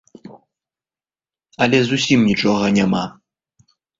Але 1.65 1.77
зусім 1.91 2.19
нічога 2.31 2.65
няма. 2.81 3.03